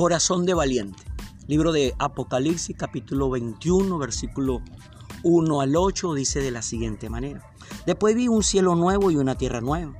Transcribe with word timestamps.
Corazón 0.00 0.46
de 0.46 0.54
valiente. 0.54 1.02
Libro 1.46 1.72
de 1.72 1.94
Apocalipsis 1.98 2.74
capítulo 2.74 3.28
21 3.28 3.98
versículo 3.98 4.62
1 5.24 5.60
al 5.60 5.76
8 5.76 6.14
dice 6.14 6.40
de 6.40 6.50
la 6.50 6.62
siguiente 6.62 7.10
manera. 7.10 7.42
Después 7.84 8.14
vi 8.14 8.26
un 8.26 8.42
cielo 8.42 8.76
nuevo 8.76 9.10
y 9.10 9.16
una 9.16 9.34
tierra 9.34 9.60
nueva, 9.60 9.92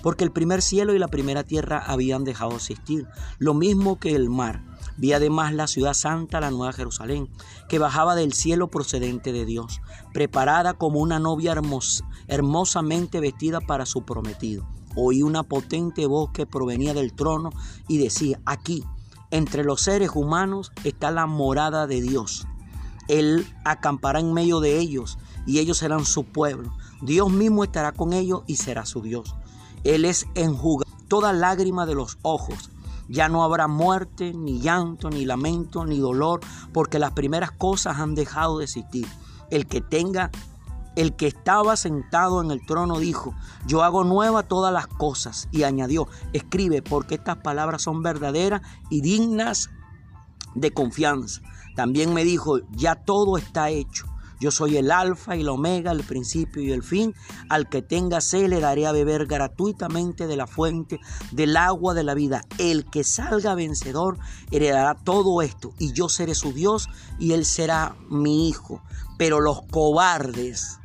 porque 0.00 0.22
el 0.22 0.30
primer 0.30 0.62
cielo 0.62 0.94
y 0.94 1.00
la 1.00 1.08
primera 1.08 1.42
tierra 1.42 1.82
habían 1.84 2.22
dejado 2.22 2.52
de 2.52 2.58
existir, 2.58 3.08
lo 3.40 3.52
mismo 3.52 3.98
que 3.98 4.14
el 4.14 4.30
mar. 4.30 4.62
Vi 4.96 5.12
además 5.12 5.52
la 5.52 5.66
ciudad 5.66 5.94
santa, 5.94 6.38
la 6.38 6.52
nueva 6.52 6.72
Jerusalén, 6.72 7.28
que 7.68 7.80
bajaba 7.80 8.14
del 8.14 8.34
cielo 8.34 8.68
procedente 8.68 9.32
de 9.32 9.44
Dios, 9.44 9.80
preparada 10.14 10.74
como 10.74 11.00
una 11.00 11.18
novia 11.18 11.60
hermosamente 12.28 13.18
vestida 13.18 13.60
para 13.60 13.86
su 13.86 14.04
prometido. 14.04 14.68
Oí 14.94 15.24
una 15.24 15.42
potente 15.42 16.06
voz 16.06 16.30
que 16.30 16.46
provenía 16.46 16.94
del 16.94 17.12
trono 17.12 17.50
y 17.88 17.98
decía, 17.98 18.40
aquí, 18.44 18.84
entre 19.30 19.64
los 19.64 19.82
seres 19.82 20.10
humanos 20.14 20.72
está 20.84 21.10
la 21.10 21.26
morada 21.26 21.86
de 21.86 22.00
Dios. 22.00 22.46
Él 23.08 23.46
acampará 23.64 24.20
en 24.20 24.32
medio 24.32 24.60
de 24.60 24.78
ellos 24.78 25.18
y 25.46 25.58
ellos 25.58 25.78
serán 25.78 26.04
su 26.04 26.24
pueblo. 26.24 26.72
Dios 27.00 27.30
mismo 27.30 27.64
estará 27.64 27.92
con 27.92 28.12
ellos 28.12 28.42
y 28.46 28.56
será 28.56 28.84
su 28.84 29.00
Dios. 29.00 29.34
Él 29.84 30.04
es 30.04 30.26
enjugar 30.34 30.86
toda 31.08 31.32
lágrima 31.32 31.86
de 31.86 31.94
los 31.94 32.18
ojos. 32.22 32.70
Ya 33.08 33.28
no 33.30 33.42
habrá 33.42 33.68
muerte, 33.68 34.34
ni 34.34 34.60
llanto, 34.60 35.08
ni 35.08 35.24
lamento, 35.24 35.86
ni 35.86 35.98
dolor, 35.98 36.40
porque 36.72 36.98
las 36.98 37.12
primeras 37.12 37.50
cosas 37.52 37.98
han 37.98 38.14
dejado 38.14 38.58
de 38.58 38.64
existir. 38.64 39.06
El 39.50 39.66
que 39.66 39.80
tenga 39.80 40.30
el 40.96 41.14
que 41.14 41.26
estaba 41.26 41.76
sentado 41.76 42.42
en 42.42 42.50
el 42.50 42.64
trono 42.66 42.98
dijo, 42.98 43.34
yo 43.66 43.82
hago 43.82 44.04
nueva 44.04 44.42
todas 44.42 44.72
las 44.72 44.86
cosas. 44.86 45.48
Y 45.52 45.62
añadió, 45.62 46.08
escribe 46.32 46.82
porque 46.82 47.16
estas 47.16 47.36
palabras 47.38 47.82
son 47.82 48.02
verdaderas 48.02 48.62
y 48.90 49.00
dignas 49.00 49.70
de 50.54 50.72
confianza. 50.72 51.40
También 51.76 52.12
me 52.12 52.24
dijo, 52.24 52.58
ya 52.70 52.96
todo 52.96 53.38
está 53.38 53.70
hecho. 53.70 54.06
Yo 54.40 54.52
soy 54.52 54.76
el 54.76 54.92
alfa 54.92 55.36
y 55.36 55.40
el 55.40 55.48
omega, 55.48 55.90
el 55.90 56.04
principio 56.04 56.62
y 56.62 56.70
el 56.70 56.82
fin. 56.82 57.14
Al 57.48 57.68
que 57.68 57.82
tenga 57.82 58.20
sed 58.20 58.48
le 58.48 58.60
daré 58.60 58.86
a 58.86 58.92
beber 58.92 59.26
gratuitamente 59.26 60.26
de 60.26 60.36
la 60.36 60.46
fuente 60.46 61.00
del 61.32 61.56
agua 61.56 61.94
de 61.94 62.04
la 62.04 62.14
vida. 62.14 62.42
El 62.58 62.84
que 62.84 63.02
salga 63.02 63.54
vencedor 63.54 64.18
heredará 64.50 64.94
todo 64.94 65.42
esto 65.42 65.72
y 65.78 65.92
yo 65.92 66.08
seré 66.08 66.34
su 66.34 66.52
Dios 66.52 66.88
y 67.18 67.32
él 67.32 67.44
será 67.44 67.96
mi 68.10 68.48
hijo. 68.48 68.80
Pero 69.18 69.40
los 69.40 69.62
cobardes 69.70 70.78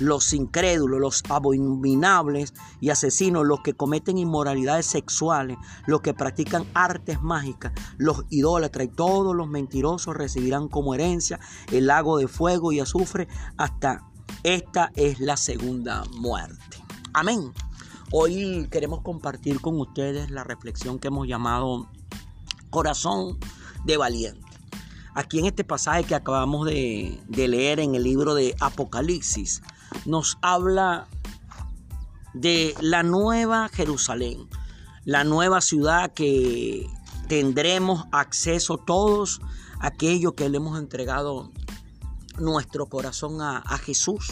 los 0.00 0.32
incrédulos, 0.32 1.00
los 1.00 1.22
abominables 1.28 2.54
y 2.80 2.90
asesinos, 2.90 3.46
los 3.46 3.60
que 3.60 3.74
cometen 3.74 4.18
inmoralidades 4.18 4.86
sexuales, 4.86 5.58
los 5.86 6.00
que 6.00 6.14
practican 6.14 6.66
artes 6.74 7.20
mágicas, 7.20 7.72
los 7.96 8.24
idólatras 8.30 8.86
y 8.86 8.90
todos 8.90 9.34
los 9.34 9.48
mentirosos 9.48 10.16
recibirán 10.16 10.68
como 10.68 10.94
herencia 10.94 11.40
el 11.72 11.86
lago 11.86 12.18
de 12.18 12.28
fuego 12.28 12.72
y 12.72 12.80
azufre 12.80 13.28
hasta 13.56 14.04
esta 14.42 14.92
es 14.94 15.20
la 15.20 15.36
segunda 15.36 16.04
muerte. 16.16 16.78
Amén. 17.12 17.52
Hoy 18.12 18.68
queremos 18.70 19.02
compartir 19.02 19.60
con 19.60 19.80
ustedes 19.80 20.30
la 20.30 20.44
reflexión 20.44 20.98
que 20.98 21.08
hemos 21.08 21.26
llamado 21.26 21.88
corazón 22.70 23.38
de 23.84 23.96
valiente. 23.96 24.47
Aquí 25.18 25.40
en 25.40 25.46
este 25.46 25.64
pasaje 25.64 26.04
que 26.04 26.14
acabamos 26.14 26.64
de, 26.64 27.20
leer 27.28 27.80
en 27.80 27.96
el 27.96 28.04
libro 28.04 28.36
de 28.36 28.54
Apocalipsis, 28.60 29.62
nos 30.06 30.38
habla 30.42 31.08
de 32.34 32.72
la 32.80 33.02
nueva 33.02 33.68
Jerusalén, 33.68 34.48
la 35.04 35.24
nueva 35.24 35.60
ciudad 35.60 36.12
que 36.12 36.86
tendremos 37.26 38.04
acceso 38.12 38.76
todos 38.78 39.40
aquellos 39.80 40.34
que 40.34 40.48
le 40.48 40.58
hemos 40.58 40.78
entregado 40.78 41.50
nuestro 42.38 42.86
corazón 42.86 43.42
a, 43.42 43.76
Jesús. 43.78 44.28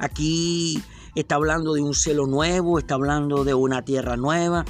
Aquí 0.00 0.82
está 1.14 1.36
hablando 1.36 1.74
de 1.74 1.80
un 1.80 1.94
cielo 1.94 2.26
nuevo, 2.26 2.80
está 2.80 2.94
hablando 2.94 3.44
de 3.44 3.54
una 3.54 3.82
tierra 3.82 4.16
nueva, 4.16 4.64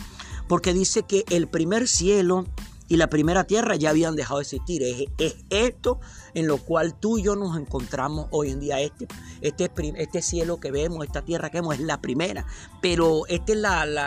porque 0.46 0.74
dice 0.74 1.04
que 1.04 1.24
el 1.30 1.48
primer 1.48 1.88
cielo 1.88 2.44
y 2.88 2.96
la 2.96 3.08
primera 3.08 3.44
tierra 3.44 3.76
ya 3.76 3.90
habían 3.90 4.16
dejado 4.16 4.38
de 4.38 4.42
existir. 4.42 4.82
Es, 5.18 5.36
esto 5.50 6.00
en 6.34 6.46
lo 6.46 6.58
cual 6.58 6.98
tú 6.98 7.18
y 7.18 7.22
yo 7.22 7.36
nos 7.36 7.56
encontramos 7.56 8.26
hoy 8.30 8.50
en 8.50 8.60
día. 8.60 8.80
Este, 8.80 9.08
este, 9.40 9.70
este 9.96 10.22
cielo 10.22 10.60
que 10.60 10.70
vemos, 10.70 11.04
esta 11.04 11.22
tierra 11.22 11.50
que 11.50 11.58
vemos 11.58 11.74
es 11.74 11.80
la 11.80 12.00
primera. 12.00 12.46
Pero 12.82 13.26
este 13.28 13.52
es 13.54 13.58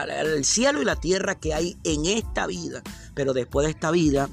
el 0.09 0.45
cielo 0.45 0.81
y 0.81 0.85
la 0.85 0.95
tierra 0.95 1.39
que 1.39 1.53
hay 1.53 1.77
en 1.83 2.05
esta 2.05 2.45
vida. 2.45 2.83
Pero 3.15 3.33
después 3.33 3.65
de 3.65 3.71
esta 3.71 3.89
vida, 3.89 4.29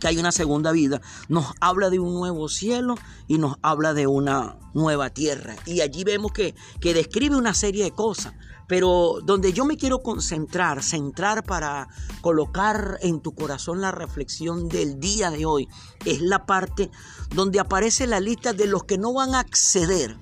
que 0.00 0.08
hay 0.08 0.18
una 0.18 0.32
segunda 0.32 0.72
vida, 0.72 1.00
nos 1.28 1.52
habla 1.60 1.90
de 1.90 1.98
un 1.98 2.14
nuevo 2.14 2.48
cielo 2.48 2.94
y 3.26 3.38
nos 3.38 3.56
habla 3.62 3.94
de 3.94 4.06
una 4.06 4.56
nueva 4.74 5.10
tierra. 5.10 5.56
Y 5.64 5.80
allí 5.80 6.04
vemos 6.04 6.32
que, 6.32 6.54
que 6.80 6.94
describe 6.94 7.36
una 7.36 7.54
serie 7.54 7.82
de 7.84 7.90
cosas. 7.90 8.34
Pero 8.66 9.18
donde 9.22 9.52
yo 9.52 9.64
me 9.64 9.76
quiero 9.76 10.02
concentrar, 10.02 10.82
centrar 10.82 11.44
para 11.44 11.88
colocar 12.20 12.98
en 13.00 13.20
tu 13.20 13.34
corazón 13.34 13.80
la 13.80 13.92
reflexión 13.92 14.68
del 14.68 14.98
día 14.98 15.30
de 15.30 15.46
hoy, 15.46 15.68
es 16.04 16.20
la 16.20 16.46
parte 16.46 16.90
donde 17.34 17.60
aparece 17.60 18.06
la 18.06 18.20
lista 18.20 18.52
de 18.52 18.66
los 18.66 18.84
que 18.84 18.98
no 18.98 19.12
van 19.12 19.34
a 19.34 19.40
acceder 19.40 20.18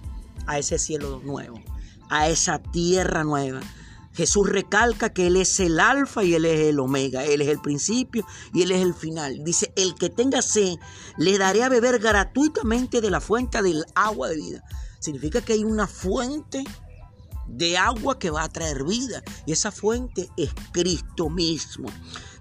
a 0.47 0.59
ese 0.59 0.79
cielo 0.79 1.21
nuevo, 1.25 1.61
a 2.11 2.29
esa 2.29 2.59
tierra 2.59 3.25
nueva. 3.25 3.61
Jesús 4.15 4.49
recalca 4.49 5.13
que 5.13 5.27
Él 5.27 5.37
es 5.37 5.59
el 5.59 5.81
alfa 5.81 6.23
y 6.23 6.35
Él 6.35 6.45
es 6.45 6.61
el 6.61 6.79
omega, 6.79 7.25
Él 7.25 7.41
es 7.41 7.49
el 7.49 7.61
principio 7.61 8.25
y 8.53 8.63
Él 8.63 8.71
es 8.71 8.81
el 8.81 8.95
final. 8.95 9.43
Dice, 9.43 9.73
el 9.75 9.97
que 9.97 10.09
tenga 10.09 10.41
sed, 10.41 10.77
le 11.17 11.37
daré 11.37 11.65
a 11.65 11.69
beber 11.69 11.99
gratuitamente 11.99 13.01
de 13.01 13.11
la 13.11 13.21
fuente 13.21 13.61
del 13.61 13.85
agua 13.95 14.29
de 14.29 14.37
vida. 14.37 14.65
Significa 15.01 15.41
que 15.41 15.55
hay 15.55 15.65
una 15.65 15.87
fuente 15.89 16.65
de 17.57 17.77
agua 17.79 18.19
que 18.19 18.31
va 18.31 18.45
a 18.45 18.49
traer 18.49 18.85
vida. 18.85 19.23
Y 19.47 19.53
esa 19.53 19.71
fuente 19.71 20.29
es 20.37 20.51
Cristo 20.73 21.31
mismo. 21.31 21.89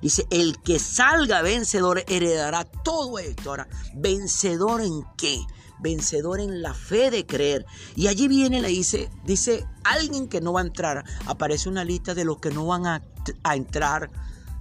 Dice, 0.01 0.27
el 0.29 0.59
que 0.61 0.79
salga 0.79 1.41
vencedor 1.41 2.03
heredará 2.07 2.65
todo 2.65 3.19
esto. 3.19 3.51
Ahora, 3.51 3.67
¿vencedor 3.95 4.81
en 4.81 5.03
qué? 5.17 5.39
Vencedor 5.79 6.39
en 6.39 6.61
la 6.61 6.73
fe 6.73 7.11
de 7.11 7.25
creer. 7.25 7.65
Y 7.95 8.07
allí 8.07 8.27
viene, 8.27 8.61
le 8.61 8.69
dice, 8.69 9.09
dice, 9.25 9.65
alguien 9.83 10.27
que 10.27 10.41
no 10.41 10.53
va 10.53 10.61
a 10.61 10.65
entrar. 10.65 11.03
Aparece 11.25 11.69
una 11.69 11.83
lista 11.83 12.13
de 12.13 12.25
los 12.25 12.39
que 12.39 12.51
no 12.51 12.65
van 12.65 12.85
a, 12.85 13.03
a 13.43 13.55
entrar, 13.55 14.11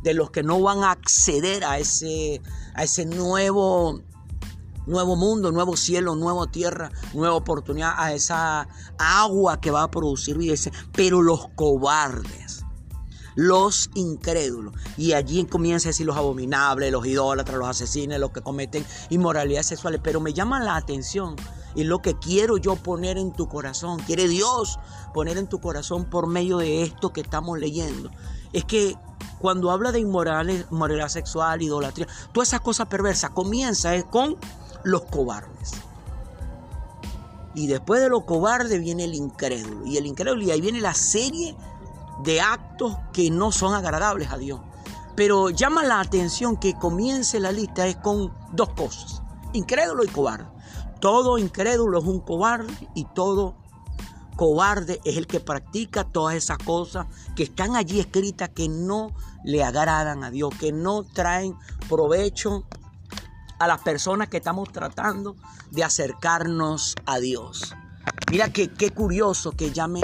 de 0.03 0.15
los 0.15 0.31
que 0.31 0.43
no 0.43 0.61
van 0.61 0.85
a 0.85 0.91
acceder 0.91 1.65
a 1.65 1.79
ese, 1.79 2.41
a 2.75 2.85
ese 2.85 3.07
nuevo 3.07 4.03
nuevo 4.87 5.17
mundo, 5.17 5.53
nuevo 5.53 5.77
cielo, 5.77 6.15
nueva 6.17 6.47
tierra, 6.47 6.91
nueva 7.15 7.35
oportunidad 7.35 7.95
a 7.97 8.13
esa 8.13 8.69
agua 8.99 9.61
que 9.61 9.71
va 9.71 9.83
a 9.83 9.91
producir 9.91 10.39
vida. 10.39 10.55
Pero 10.93 11.23
los 11.23 11.49
cobardes, 11.55 12.65
los 13.35 13.91
incrédulos, 13.95 14.75
y 14.97 15.13
allí 15.13 15.45
comienza 15.45 15.89
a 15.89 15.91
decir 15.91 16.07
los 16.07 16.17
abominables, 16.17 16.93
los 16.93 17.07
idólatras, 17.07 17.57
los 17.57 17.69
asesinos, 17.69 18.19
los 18.19 18.31
que 18.31 18.43
cometen 18.43 18.85
inmoralidades 19.11 19.67
sexuales. 19.67 20.01
Pero 20.03 20.21
me 20.21 20.33
llama 20.33 20.61
la 20.61 20.77
atención 20.77 21.37
y 21.75 21.85
lo 21.85 22.01
que 22.01 22.19
quiero 22.19 22.57
yo 22.59 22.77
poner 22.77 23.19
en 23.19 23.33
tu 23.33 23.49
corazón, 23.49 23.99
quiere 24.01 24.29
Dios 24.29 24.79
poner 25.15 25.39
en 25.39 25.47
tu 25.47 25.61
corazón 25.61 26.05
por 26.05 26.27
medio 26.27 26.59
de 26.59 26.83
esto 26.83 27.13
que 27.13 27.23
estamos 27.23 27.59
leyendo, 27.59 28.11
es 28.53 28.65
que 28.65 28.97
cuando 29.39 29.71
habla 29.71 29.93
de 29.93 30.01
inmoralidad 30.01 31.09
sexual, 31.09 31.63
idolatría, 31.63 32.07
todas 32.33 32.49
esas 32.49 32.61
cosas 32.61 32.87
perversas, 32.89 33.31
comienza 33.31 34.01
con 34.05 34.37
los 34.85 35.03
cobardes. 35.03 35.73
Y 37.55 37.67
después 37.67 38.01
de 38.01 38.09
los 38.09 38.25
cobardes 38.25 38.81
viene 38.81 39.05
el 39.05 39.15
incrédulo. 39.15 39.87
Y 39.87 39.97
el 39.97 40.07
incrédulo, 40.07 40.43
y 40.43 40.51
ahí 40.51 40.61
viene 40.61 40.81
la 40.81 40.95
serie 40.95 41.55
de 42.25 42.41
actos 42.41 42.97
que 43.13 43.31
no 43.31 43.53
son 43.53 43.75
agradables 43.75 44.31
a 44.31 44.39
Dios. 44.39 44.61
Pero 45.15 45.51
llama 45.51 45.85
la 45.85 46.01
atención 46.01 46.57
que 46.57 46.75
comience 46.75 47.39
la 47.39 47.53
lista 47.53 47.87
es 47.87 47.97
con 47.97 48.33
dos 48.53 48.71
cosas, 48.71 49.23
incrédulo 49.53 50.05
y 50.05 50.09
cobarde. 50.09 50.47
Todo 51.01 51.37
incrédulo 51.37 51.99
es 51.99 52.05
un 52.05 52.21
cobarde 52.21 52.73
y 52.95 53.05
todo 53.05 53.57
cobarde 54.37 55.01
es 55.05 55.19
el 55.19 55.27
que 55.27 55.41
practica 55.41 56.05
todas 56.05 56.35
esas 56.37 56.59
cosas 56.59 57.07
que 57.37 57.43
están 57.43 57.77
allí 57.77 58.01
escritas 58.01 58.49
que 58.51 58.69
no 58.69 59.13
le 59.45 59.63
agradan 59.63 60.25
a 60.25 60.31
Dios, 60.31 60.55
que 60.59 60.73
no 60.73 61.05
traen 61.05 61.57
provecho 61.89 62.65
a 63.63 63.69
las 63.69 63.81
personas 63.81 64.29
que 64.29 64.39
estamos 64.39 64.73
tratando 64.73 65.37
de 65.71 65.85
acercarnos 65.85 66.97
a 67.07 67.21
Dios. 67.21 67.75
Mira 68.29 68.53
que 68.53 68.73
qué 68.73 68.91
curioso 68.91 69.53
que 69.53 69.71
llame 69.71 70.01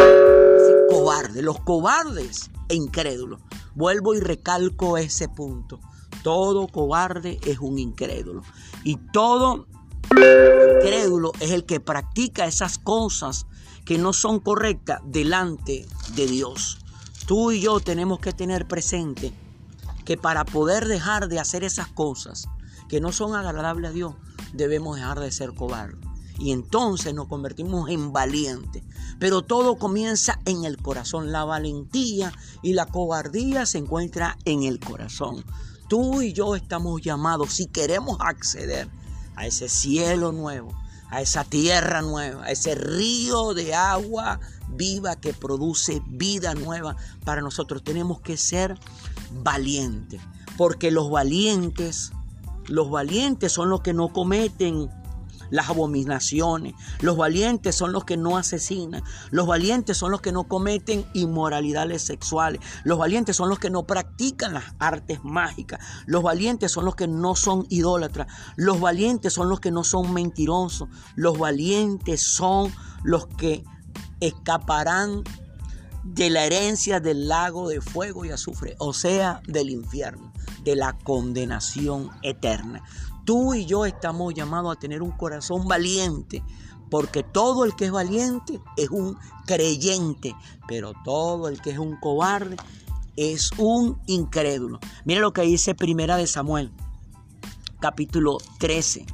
cobarde, 0.88 1.42
los 1.42 1.58
cobardes 1.60 2.50
e 2.68 2.76
incrédulos. 2.76 3.40
Vuelvo 3.74 4.14
y 4.14 4.20
recalco 4.20 4.96
ese 4.96 5.28
punto. 5.28 5.80
Todo 6.22 6.68
cobarde 6.68 7.40
es 7.44 7.58
un 7.58 7.78
incrédulo. 7.78 8.42
Y 8.84 8.96
todo 9.12 9.66
incrédulo 10.12 11.32
es 11.40 11.50
el 11.50 11.64
que 11.64 11.80
practica 11.80 12.46
esas 12.46 12.78
cosas 12.78 13.46
que 13.84 13.98
no 13.98 14.12
son 14.12 14.38
correctas 14.38 15.00
delante 15.04 15.84
de 16.14 16.26
Dios. 16.26 16.78
Tú 17.26 17.50
y 17.50 17.60
yo 17.60 17.80
tenemos 17.80 18.20
que 18.20 18.32
tener 18.32 18.68
presente 18.68 19.32
que 20.04 20.16
para 20.16 20.44
poder 20.44 20.86
dejar 20.86 21.28
de 21.28 21.40
hacer 21.40 21.64
esas 21.64 21.88
cosas 21.88 22.48
que 22.88 23.00
no 23.00 23.12
son 23.12 23.34
agradables 23.34 23.90
a 23.90 23.92
Dios, 23.92 24.14
debemos 24.52 24.96
dejar 24.96 25.20
de 25.20 25.30
ser 25.30 25.54
cobardes. 25.54 26.00
Y 26.38 26.52
entonces 26.52 27.14
nos 27.14 27.26
convertimos 27.26 27.90
en 27.90 28.12
valientes. 28.12 28.84
Pero 29.18 29.42
todo 29.42 29.76
comienza 29.76 30.38
en 30.44 30.64
el 30.64 30.76
corazón. 30.76 31.32
La 31.32 31.44
valentía 31.44 32.32
y 32.62 32.74
la 32.74 32.86
cobardía 32.86 33.66
se 33.66 33.78
encuentra 33.78 34.38
en 34.44 34.62
el 34.62 34.78
corazón. 34.78 35.44
Tú 35.88 36.22
y 36.22 36.32
yo 36.32 36.54
estamos 36.54 37.00
llamados, 37.02 37.54
si 37.54 37.66
queremos 37.66 38.18
acceder 38.20 38.88
a 39.34 39.46
ese 39.46 39.68
cielo 39.68 40.32
nuevo, 40.32 40.76
a 41.10 41.22
esa 41.22 41.44
tierra 41.44 42.02
nueva, 42.02 42.44
a 42.44 42.50
ese 42.50 42.74
río 42.74 43.54
de 43.54 43.74
agua 43.74 44.38
viva 44.68 45.16
que 45.16 45.32
produce 45.32 46.02
vida 46.06 46.54
nueva 46.54 46.96
para 47.24 47.40
nosotros. 47.40 47.82
Tenemos 47.82 48.20
que 48.20 48.36
ser 48.36 48.78
valientes, 49.42 50.20
porque 50.56 50.90
los 50.90 51.10
valientes, 51.10 52.12
los 52.68 52.90
valientes 52.90 53.52
son 53.52 53.70
los 53.70 53.80
que 53.80 53.94
no 53.94 54.12
cometen 54.12 54.90
las 55.50 55.68
abominaciones. 55.68 56.74
Los 57.00 57.16
valientes 57.16 57.74
son 57.74 57.92
los 57.92 58.04
que 58.04 58.16
no 58.16 58.36
asesinan. 58.36 59.02
Los 59.30 59.46
valientes 59.46 59.96
son 59.96 60.10
los 60.10 60.20
que 60.20 60.32
no 60.32 60.44
cometen 60.44 61.06
inmoralidades 61.14 62.02
sexuales. 62.02 62.60
Los 62.84 62.98
valientes 62.98 63.36
son 63.36 63.48
los 63.48 63.58
que 63.58 63.70
no 63.70 63.86
practican 63.86 64.54
las 64.54 64.64
artes 64.78 65.20
mágicas. 65.24 65.80
Los 66.06 66.22
valientes 66.22 66.72
son 66.72 66.84
los 66.84 66.96
que 66.96 67.08
no 67.08 67.34
son 67.34 67.66
idólatras. 67.70 68.28
Los 68.56 68.80
valientes 68.80 69.32
son 69.32 69.48
los 69.48 69.60
que 69.60 69.70
no 69.70 69.84
son 69.84 70.12
mentirosos. 70.12 70.88
Los 71.14 71.38
valientes 71.38 72.22
son 72.22 72.72
los 73.02 73.26
que 73.26 73.64
escaparán 74.20 75.22
de 76.14 76.30
la 76.30 76.44
herencia 76.44 77.00
del 77.00 77.28
lago 77.28 77.68
de 77.68 77.80
fuego 77.80 78.24
y 78.24 78.30
azufre, 78.30 78.76
o 78.78 78.92
sea, 78.92 79.42
del 79.46 79.70
infierno, 79.70 80.27
de 80.64 80.76
la 80.76 80.96
condenación 80.98 82.10
eterna. 82.22 82.82
Tú 83.24 83.54
y 83.54 83.66
yo 83.66 83.84
estamos 83.84 84.34
llamados 84.34 84.76
a 84.76 84.80
tener 84.80 85.02
un 85.02 85.12
corazón 85.12 85.68
valiente, 85.68 86.42
porque 86.90 87.22
todo 87.22 87.64
el 87.64 87.74
que 87.76 87.86
es 87.86 87.92
valiente 87.92 88.60
es 88.76 88.90
un 88.90 89.16
creyente, 89.46 90.34
pero 90.66 90.92
todo 91.04 91.48
el 91.48 91.60
que 91.60 91.70
es 91.70 91.78
un 91.78 91.96
cobarde 91.96 92.56
es 93.16 93.50
un 93.58 94.00
incrédulo. 94.06 94.78
Mira 95.04 95.20
lo 95.20 95.32
que 95.32 95.42
dice 95.42 95.74
Primera 95.74 96.16
de 96.16 96.26
Samuel, 96.26 96.72
capítulo 97.80 98.38
13, 98.58 99.06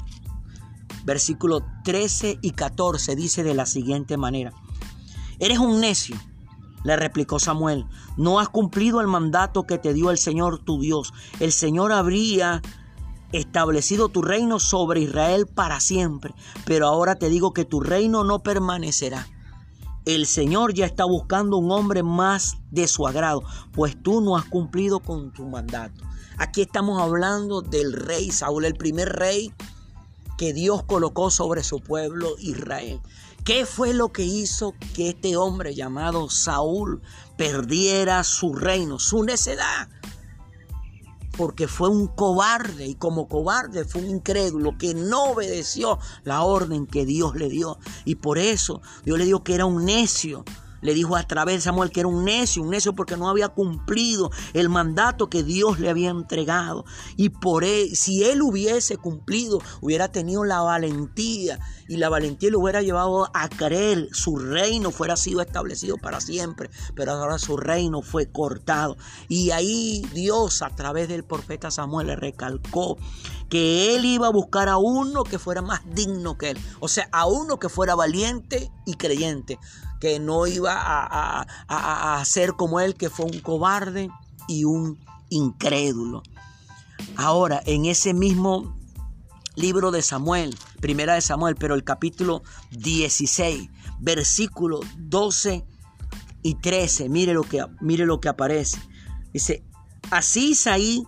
versículo 1.04 1.64
13 1.84 2.38
y 2.42 2.50
14, 2.50 3.16
dice 3.16 3.42
de 3.42 3.54
la 3.54 3.66
siguiente 3.66 4.16
manera. 4.16 4.52
Eres 5.38 5.58
un 5.58 5.80
necio, 5.80 6.16
le 6.84 6.96
replicó 6.96 7.38
Samuel, 7.38 7.86
no 8.16 8.38
has 8.38 8.48
cumplido 8.48 9.00
el 9.00 9.08
mandato 9.08 9.64
que 9.64 9.78
te 9.78 9.92
dio 9.92 10.10
el 10.10 10.18
Señor 10.18 10.58
tu 10.58 10.80
Dios. 10.80 11.12
El 11.40 11.50
Señor 11.50 11.92
habría 11.92 12.62
establecido 13.32 14.08
tu 14.10 14.22
reino 14.22 14.60
sobre 14.60 15.00
Israel 15.00 15.46
para 15.46 15.80
siempre, 15.80 16.34
pero 16.64 16.86
ahora 16.86 17.16
te 17.16 17.28
digo 17.28 17.52
que 17.52 17.64
tu 17.64 17.80
reino 17.80 18.22
no 18.22 18.42
permanecerá. 18.42 19.26
El 20.04 20.26
Señor 20.26 20.74
ya 20.74 20.84
está 20.84 21.04
buscando 21.06 21.56
un 21.56 21.72
hombre 21.72 22.02
más 22.02 22.58
de 22.70 22.86
su 22.86 23.08
agrado, 23.08 23.42
pues 23.72 24.00
tú 24.00 24.20
no 24.20 24.36
has 24.36 24.44
cumplido 24.44 25.00
con 25.00 25.32
tu 25.32 25.46
mandato. 25.46 26.04
Aquí 26.36 26.60
estamos 26.62 27.00
hablando 27.00 27.62
del 27.62 27.92
rey 27.92 28.30
Saúl, 28.30 28.66
el 28.66 28.74
primer 28.74 29.08
rey 29.08 29.52
que 30.36 30.52
Dios 30.52 30.82
colocó 30.82 31.30
sobre 31.30 31.64
su 31.64 31.80
pueblo 31.80 32.34
Israel. 32.38 33.00
¿Qué 33.44 33.66
fue 33.66 33.92
lo 33.92 34.10
que 34.10 34.24
hizo 34.24 34.74
que 34.94 35.10
este 35.10 35.36
hombre 35.36 35.74
llamado 35.74 36.30
Saúl 36.30 37.02
perdiera 37.36 38.24
su 38.24 38.54
reino, 38.54 38.98
su 38.98 39.22
necedad? 39.22 39.88
porque 41.36 41.66
fue 41.66 41.88
un 41.88 42.06
cobarde 42.06 42.86
y 42.86 42.94
como 42.94 43.28
cobarde 43.28 43.84
fue 43.84 44.02
un 44.02 44.08
incrédulo 44.08 44.78
que 44.78 44.94
no 44.94 45.32
obedeció 45.32 45.98
la 46.22 46.42
orden 46.42 46.86
que 46.86 47.04
Dios 47.04 47.34
le 47.34 47.48
dio. 47.48 47.78
Y 48.04 48.14
por 48.16 48.38
eso 48.38 48.82
Dios 49.04 49.18
le 49.18 49.24
dijo 49.24 49.42
que 49.42 49.54
era 49.54 49.66
un 49.66 49.84
necio 49.84 50.44
le 50.84 50.94
dijo 50.94 51.16
a 51.16 51.22
través 51.24 51.56
de 51.56 51.60
Samuel 51.62 51.90
que 51.90 52.00
era 52.00 52.08
un 52.08 52.24
necio, 52.24 52.62
un 52.62 52.70
necio 52.70 52.94
porque 52.94 53.16
no 53.16 53.28
había 53.28 53.48
cumplido 53.48 54.30
el 54.52 54.68
mandato 54.68 55.30
que 55.30 55.42
Dios 55.42 55.80
le 55.80 55.88
había 55.88 56.10
entregado. 56.10 56.84
Y 57.16 57.30
por 57.30 57.64
él, 57.64 57.96
si 57.96 58.22
él 58.22 58.42
hubiese 58.42 58.98
cumplido, 58.98 59.60
hubiera 59.80 60.12
tenido 60.12 60.44
la 60.44 60.60
valentía 60.60 61.58
y 61.88 61.96
la 61.96 62.10
valentía 62.10 62.50
le 62.50 62.58
hubiera 62.58 62.82
llevado 62.82 63.30
a 63.32 63.48
creer 63.48 64.08
su 64.12 64.36
reino 64.36 64.90
fuera 64.90 65.16
sido 65.16 65.40
establecido 65.40 65.96
para 65.96 66.20
siempre, 66.20 66.68
pero 66.94 67.12
ahora 67.12 67.38
su 67.38 67.56
reino 67.56 68.02
fue 68.02 68.30
cortado. 68.30 68.98
Y 69.28 69.52
ahí 69.52 70.06
Dios 70.12 70.60
a 70.60 70.68
través 70.68 71.08
del 71.08 71.24
profeta 71.24 71.70
Samuel 71.70 72.08
le 72.08 72.16
recalcó 72.16 72.98
que 73.48 73.94
él 73.94 74.04
iba 74.04 74.26
a 74.26 74.30
buscar 74.30 74.68
a 74.68 74.76
uno 74.76 75.24
que 75.24 75.38
fuera 75.38 75.62
más 75.62 75.80
digno 75.94 76.36
que 76.36 76.50
él, 76.50 76.58
o 76.80 76.88
sea, 76.88 77.08
a 77.10 77.26
uno 77.26 77.58
que 77.58 77.70
fuera 77.70 77.94
valiente 77.94 78.70
y 78.84 78.94
creyente 78.94 79.58
que 80.04 80.20
no 80.20 80.46
iba 80.46 80.74
a, 80.76 81.46
a, 81.66 82.24
ser 82.26 82.52
como 82.52 82.78
él, 82.78 82.94
que 82.94 83.08
fue 83.08 83.24
un 83.24 83.40
cobarde 83.40 84.10
y 84.46 84.64
un 84.64 84.98
incrédulo. 85.30 86.22
Ahora, 87.16 87.62
en 87.64 87.86
ese 87.86 88.12
mismo 88.12 88.78
libro 89.56 89.90
de 89.90 90.02
Samuel, 90.02 90.54
primera 90.78 91.14
de 91.14 91.22
Samuel, 91.22 91.56
pero 91.56 91.74
el 91.74 91.84
capítulo 91.84 92.42
16, 92.72 93.70
versículo 93.98 94.80
12 94.98 95.64
y 96.42 96.54
13, 96.56 97.08
mire 97.08 97.32
lo 97.32 97.44
que, 97.44 97.64
mire 97.80 98.04
lo 98.04 98.20
que 98.20 98.28
aparece. 98.28 98.76
Dice, 99.32 99.64
así 100.10 100.50
Isaí, 100.50 101.02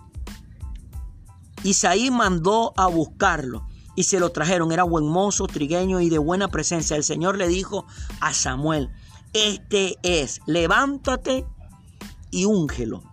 Isaí 1.61 2.09
mandó 2.09 2.73
a 2.75 2.87
buscarlo 2.87 3.66
y 3.97 4.03
se 4.03 4.21
lo 4.21 4.29
trajeron. 4.29 4.71
Era 4.71 4.83
buen 4.83 5.05
mozo, 5.05 5.47
trigueño 5.47 5.99
y 5.99 6.09
de 6.09 6.19
buena 6.19 6.47
presencia. 6.47 6.95
El 6.95 7.03
Señor 7.03 7.35
le 7.35 7.49
dijo 7.49 7.85
a 8.21 8.33
Samuel, 8.33 8.89
este 9.33 9.97
es, 10.03 10.39
levántate 10.45 11.45
y 12.31 12.45
úngelo. 12.45 13.03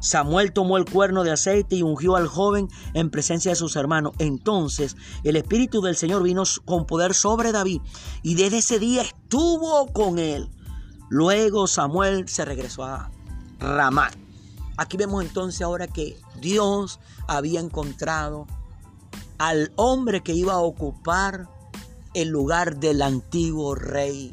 Samuel 0.00 0.52
tomó 0.52 0.78
el 0.78 0.84
cuerno 0.84 1.24
de 1.24 1.32
aceite 1.32 1.76
y 1.76 1.82
ungió 1.82 2.16
al 2.16 2.28
joven 2.28 2.68
en 2.94 3.10
presencia 3.10 3.50
de 3.50 3.56
sus 3.56 3.74
hermanos. 3.74 4.12
Entonces 4.18 4.96
el 5.24 5.36
Espíritu 5.36 5.82
del 5.82 5.96
Señor 5.96 6.22
vino 6.22 6.44
con 6.64 6.86
poder 6.86 7.14
sobre 7.14 7.50
David 7.50 7.80
y 8.22 8.36
desde 8.36 8.58
ese 8.58 8.78
día 8.78 9.02
estuvo 9.02 9.92
con 9.92 10.18
él. 10.20 10.48
Luego 11.10 11.66
Samuel 11.66 12.28
se 12.28 12.44
regresó 12.44 12.84
a 12.84 13.10
Ramá. 13.58 14.10
Aquí 14.76 14.96
vemos 14.96 15.24
entonces 15.24 15.62
ahora 15.62 15.88
que 15.88 16.16
Dios 16.40 17.00
había 17.26 17.60
encontrado 17.60 18.46
al 19.38 19.72
hombre 19.76 20.22
que 20.22 20.32
iba 20.32 20.54
a 20.54 20.60
ocupar 20.60 21.48
el 22.14 22.28
lugar 22.28 22.78
del 22.78 23.02
antiguo 23.02 23.74
rey 23.74 24.32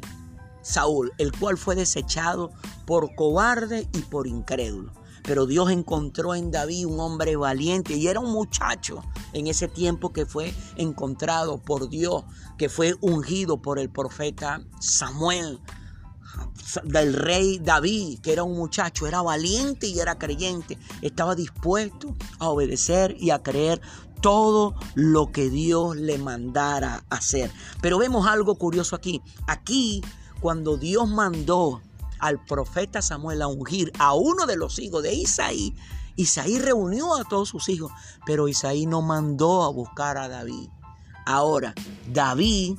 Saúl, 0.62 1.12
el 1.18 1.32
cual 1.32 1.56
fue 1.56 1.74
desechado 1.74 2.50
por 2.86 3.14
cobarde 3.14 3.88
y 3.92 4.00
por 4.00 4.26
incrédulo. 4.26 4.92
Pero 5.22 5.46
Dios 5.46 5.70
encontró 5.70 6.34
en 6.34 6.50
David 6.50 6.86
un 6.86 7.00
hombre 7.00 7.36
valiente 7.36 7.94
y 7.94 8.08
era 8.08 8.20
un 8.20 8.32
muchacho 8.32 9.02
en 9.32 9.46
ese 9.46 9.68
tiempo 9.68 10.12
que 10.12 10.26
fue 10.26 10.54
encontrado 10.76 11.58
por 11.58 11.88
Dios, 11.88 12.24
que 12.58 12.68
fue 12.68 12.94
ungido 13.00 13.60
por 13.60 13.78
el 13.78 13.90
profeta 13.90 14.62
Samuel 14.80 15.60
del 16.84 17.14
rey 17.14 17.58
David, 17.58 18.20
que 18.20 18.32
era 18.32 18.44
un 18.44 18.56
muchacho, 18.56 19.06
era 19.06 19.22
valiente 19.22 19.88
y 19.88 19.98
era 19.98 20.18
creyente, 20.18 20.78
estaba 21.02 21.34
dispuesto 21.34 22.16
a 22.38 22.48
obedecer 22.48 23.16
y 23.18 23.30
a 23.30 23.42
creer 23.42 23.80
todo 24.20 24.74
lo 24.94 25.32
que 25.32 25.50
Dios 25.50 25.96
le 25.96 26.18
mandara 26.18 27.04
hacer. 27.10 27.50
Pero 27.80 27.98
vemos 27.98 28.26
algo 28.26 28.56
curioso 28.56 28.96
aquí. 28.96 29.22
Aquí, 29.46 30.02
cuando 30.40 30.76
Dios 30.76 31.08
mandó 31.08 31.80
al 32.18 32.44
profeta 32.44 33.02
Samuel 33.02 33.42
a 33.42 33.48
ungir 33.48 33.92
a 33.98 34.14
uno 34.14 34.46
de 34.46 34.56
los 34.56 34.78
hijos 34.78 35.02
de 35.02 35.14
Isaí, 35.14 35.74
Isaí 36.16 36.58
reunió 36.58 37.14
a 37.14 37.24
todos 37.24 37.48
sus 37.48 37.68
hijos, 37.68 37.92
pero 38.26 38.48
Isaí 38.48 38.86
no 38.86 39.00
mandó 39.00 39.62
a 39.62 39.70
buscar 39.70 40.18
a 40.18 40.28
David. 40.28 40.68
Ahora, 41.24 41.74
David, 42.12 42.76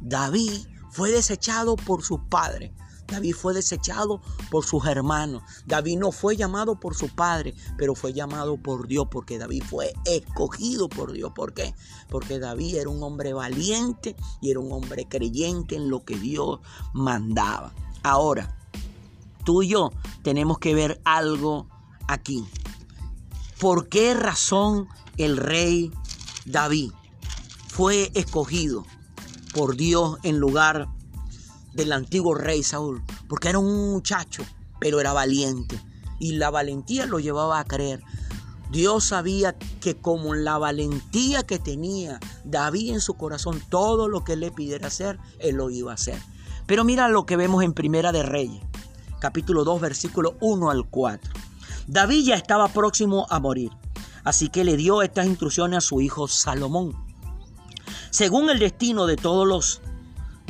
David 0.00 0.66
fue 0.90 1.10
desechado 1.10 1.76
por 1.76 2.02
sus 2.02 2.20
padres. 2.28 2.72
David 3.10 3.34
fue 3.34 3.54
desechado 3.54 4.20
por 4.50 4.64
sus 4.64 4.86
hermanos. 4.86 5.42
David 5.66 5.98
no 5.98 6.12
fue 6.12 6.36
llamado 6.36 6.78
por 6.78 6.94
su 6.94 7.08
padre, 7.08 7.54
pero 7.76 7.94
fue 7.94 8.12
llamado 8.12 8.56
por 8.56 8.86
Dios 8.86 9.08
porque 9.10 9.38
David 9.38 9.64
fue 9.68 9.92
escogido 10.04 10.88
por 10.88 11.12
Dios. 11.12 11.32
¿Por 11.34 11.52
qué? 11.52 11.74
Porque 12.08 12.38
David 12.38 12.76
era 12.76 12.90
un 12.90 13.02
hombre 13.02 13.32
valiente 13.32 14.16
y 14.40 14.50
era 14.50 14.60
un 14.60 14.72
hombre 14.72 15.06
creyente 15.08 15.76
en 15.76 15.90
lo 15.90 16.04
que 16.04 16.16
Dios 16.16 16.60
mandaba. 16.92 17.72
Ahora, 18.02 18.56
tú 19.44 19.62
y 19.62 19.68
yo 19.68 19.90
tenemos 20.22 20.58
que 20.58 20.74
ver 20.74 21.00
algo 21.04 21.66
aquí. 22.06 22.46
¿Por 23.58 23.88
qué 23.88 24.14
razón 24.14 24.88
el 25.16 25.36
rey 25.36 25.90
David 26.46 26.92
fue 27.68 28.10
escogido 28.14 28.86
por 29.52 29.76
Dios 29.76 30.18
en 30.22 30.38
lugar 30.38 30.88
del 31.72 31.92
antiguo 31.92 32.34
rey 32.34 32.62
Saúl, 32.62 33.02
porque 33.28 33.48
era 33.48 33.58
un 33.58 33.90
muchacho, 33.90 34.44
pero 34.80 35.00
era 35.00 35.12
valiente. 35.12 35.80
y 36.22 36.32
la 36.32 36.50
valentía 36.50 37.06
lo 37.06 37.18
llevaba 37.18 37.58
a 37.60 37.64
creer. 37.64 38.02
Dios 38.70 39.04
sabía 39.04 39.58
que 39.80 39.96
como 39.96 40.34
la 40.34 40.58
valentía 40.58 41.42
que 41.42 41.58
tenía 41.58 42.20
David 42.44 42.92
en 42.92 43.00
su 43.00 43.14
corazón, 43.14 43.60
todo 43.70 44.06
lo 44.06 44.22
que 44.22 44.36
le 44.36 44.50
pidiera 44.50 44.88
hacer, 44.88 45.18
él 45.38 45.56
lo 45.56 45.70
iba 45.70 45.92
a 45.92 45.94
hacer. 45.94 46.20
Pero 46.66 46.84
mira 46.84 47.08
lo 47.08 47.26
que 47.26 47.36
vemos 47.36 47.64
en 47.64 47.72
Primera 47.72 48.12
de 48.12 48.22
Reyes, 48.22 48.62
capítulo 49.18 49.64
2, 49.64 49.80
versículo 49.80 50.36
1 50.40 50.70
al 50.70 50.86
4. 50.88 51.32
David 51.88 52.24
ya 52.24 52.34
estaba 52.36 52.68
próximo 52.68 53.26
a 53.28 53.40
morir, 53.40 53.72
así 54.22 54.50
que 54.50 54.62
le 54.62 54.76
dio 54.76 55.02
estas 55.02 55.26
instrucciones 55.26 55.78
a 55.78 55.80
su 55.80 56.00
hijo 56.00 56.28
Salomón. 56.28 56.94
Según 58.10 58.50
el 58.50 58.58
destino 58.60 59.06
de 59.06 59.16
todos 59.16 59.48
los 59.48 59.80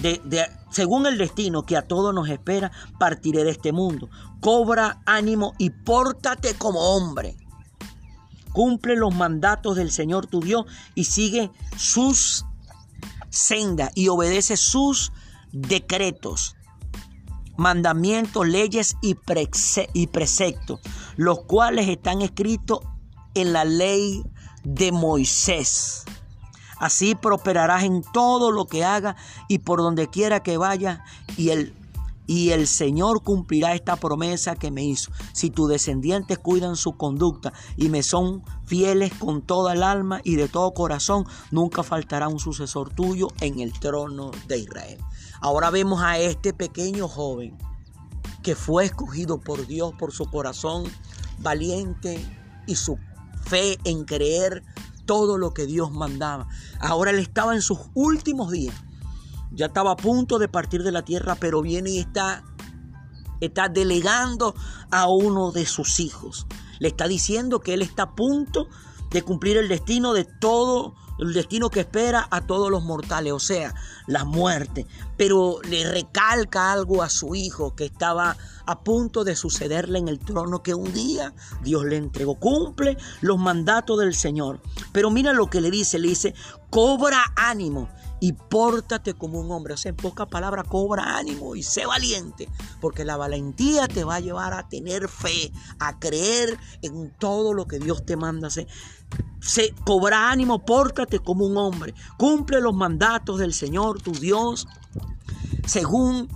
de, 0.03 0.47
según 0.71 1.07
el 1.07 1.19
destino 1.19 1.65
que 1.65 1.77
a 1.77 1.83
todos 1.83 2.15
nos 2.15 2.29
espera, 2.29 2.71
partiré 2.99 3.45
de 3.45 3.51
este 3.51 3.73
mundo. 3.73 4.09
Cobra 4.41 5.03
ánimo 5.07 5.55
y 5.59 5.71
pórtate 5.71 6.55
como 6.55 6.81
hombre. 6.97 7.37
Cumple 8.53 8.97
los 8.97 9.15
mandatos 9.15 9.77
del 9.77 9.91
Señor 9.91 10.27
tu 10.27 10.41
Dios 10.41 10.67
y 10.95 11.05
sigue 11.05 11.51
sus 11.77 12.45
sendas 13.29 13.93
y 13.95 14.09
obedece 14.09 14.57
sus 14.57 15.13
decretos, 15.53 16.57
mandamientos, 17.57 18.47
leyes 18.47 18.97
y, 19.03 19.17
y 19.93 20.07
preceptos, 20.09 20.81
los 21.17 21.43
cuales 21.43 21.89
están 21.89 22.23
escritos 22.23 22.81
en 23.35 23.53
la 23.53 23.65
ley 23.65 24.25
de 24.65 24.93
Moisés. 24.93 26.05
Así 26.81 27.15
prosperarás 27.15 27.85
en 27.85 28.03
todo 28.03 28.51
lo 28.51 28.67
que 28.67 28.85
hagas 28.85 29.15
y 29.49 29.59
por 29.59 29.79
donde 29.81 30.09
quiera 30.09 30.43
que 30.43 30.57
vayas 30.57 30.99
y 31.37 31.51
el 31.51 31.75
y 32.31 32.51
el 32.51 32.69
Señor 32.69 33.25
cumplirá 33.25 33.75
esta 33.75 33.97
promesa 33.97 34.55
que 34.55 34.71
me 34.71 34.85
hizo. 34.85 35.11
Si 35.33 35.51
tus 35.51 35.69
descendientes 35.69 36.39
cuidan 36.39 36.77
su 36.77 36.97
conducta 36.97 37.53
y 37.77 37.89
me 37.89 38.05
son 38.05 38.45
fieles 38.67 39.13
con 39.15 39.43
toda 39.43 39.73
el 39.73 39.83
alma 39.83 40.21
y 40.23 40.37
de 40.37 40.47
todo 40.47 40.73
corazón, 40.73 41.27
nunca 41.51 41.83
faltará 41.83 42.29
un 42.29 42.39
sucesor 42.39 42.95
tuyo 42.95 43.27
en 43.41 43.59
el 43.59 43.73
trono 43.73 44.31
de 44.47 44.59
Israel. 44.59 44.99
Ahora 45.41 45.71
vemos 45.71 46.03
a 46.05 46.21
este 46.21 46.53
pequeño 46.53 47.09
joven 47.09 47.59
que 48.45 48.55
fue 48.55 48.85
escogido 48.85 49.41
por 49.41 49.67
Dios 49.67 49.93
por 49.99 50.13
su 50.13 50.27
corazón 50.27 50.85
valiente 51.41 52.25
y 52.69 52.77
su 52.77 52.97
fe 53.45 53.77
en 53.83 54.05
creer 54.05 54.63
todo 55.11 55.39
lo 55.39 55.53
que 55.53 55.67
Dios 55.67 55.91
mandaba. 55.91 56.47
Ahora 56.79 57.11
él 57.11 57.19
estaba 57.19 57.57
en 57.57 57.63
sus 57.63 57.81
últimos 57.95 58.53
días 58.53 58.77
ya 59.53 59.67
estaba 59.67 59.93
a 59.93 59.97
punto 59.97 60.39
de 60.39 60.49
partir 60.49 60.83
de 60.83 60.93
la 60.93 61.03
tierra, 61.03 61.35
pero 61.35 61.63
viene 61.63 61.91
y 61.91 61.99
está, 61.99 62.45
está 63.41 63.69
delegando 63.69 64.55
a 64.91 65.09
uno 65.09 65.51
de 65.51 65.67
sus 65.67 66.01
hijos. 66.01 66.47
Le 66.79 66.89
está 66.89 67.09
diciendo 67.09 67.61
que 67.61 67.75
él 67.75 67.83
está 67.83 68.05
a 68.05 68.15
punto 68.15 68.69
de 69.11 69.23
cumplir 69.23 69.57
el 69.57 69.69
destino 69.69 70.13
de 70.13 70.25
todo, 70.25 70.95
el 71.21 71.33
destino 71.33 71.71
que 71.71 71.81
espera 71.81 72.27
a 72.31 72.41
todos 72.41 72.71
los 72.71 72.83
mortales, 72.83 73.33
o 73.33 73.39
sea, 73.39 73.75
la 74.07 74.25
muerte. 74.25 74.87
Pero 75.17 75.61
le 75.69 75.89
recalca 75.91 76.73
algo 76.73 77.03
a 77.03 77.09
su 77.11 77.35
hijo 77.35 77.75
que 77.75 77.85
estaba 77.85 78.37
a 78.67 78.81
punto 78.81 79.25
de 79.25 79.37
sucederle 79.37 79.99
en 79.99 80.09
el 80.09 80.19
trono 80.19 80.63
que 80.63 80.75
un 80.75 80.93
día 80.93 81.35
Dios 81.63 81.85
le 81.85 81.97
entregó. 81.97 82.37
Cumple 82.37 82.97
los 83.21 83.39
mandatos 83.39 83.99
del 83.99 84.15
Señor. 84.15 84.61
Pero 84.93 85.11
mira 85.11 85.33
lo 85.33 85.49
que 85.51 85.61
le 85.61 85.71
dice, 85.71 85.99
le 85.99 86.09
dice, 86.09 86.35
cobra 86.71 87.23
ánimo 87.37 87.89
y 88.21 88.35
pórtate 88.35 89.15
como 89.15 89.41
un 89.41 89.51
hombre. 89.51 89.75
O 89.75 89.77
sea, 89.77 89.91
en 89.91 89.97
pocas 89.97 90.29
palabras, 90.29 90.67
cobra 90.69 91.17
ánimo 91.19 91.57
y 91.57 91.63
sé 91.63 91.87
valiente, 91.87 92.49
porque 92.81 93.05
la 93.05 93.17
valentía 93.17 93.89
te 93.89 94.05
va 94.05 94.17
a 94.17 94.21
llevar 94.21 94.53
a 94.53 94.69
tener 94.69 95.09
fe, 95.09 95.53
a 95.79 95.99
creer 95.99 96.59
en 96.83 97.11
todo 97.19 97.55
lo 97.55 97.67
que 97.67 97.79
Dios 97.79 98.05
te 98.05 98.17
manda 98.17 98.49
hacer. 98.49 98.67
Se, 99.41 99.75
cobra 99.85 100.31
ánimo, 100.31 100.65
pórtate 100.65 101.19
como 101.19 101.47
un 101.47 101.57
hombre, 101.57 101.95
cumple 102.19 102.61
los 102.61 102.75
mandatos 102.75 103.39
del 103.39 103.55
Señor, 103.55 104.01
tu 104.03 104.13
Dios, 104.13 104.69
según 105.67 106.29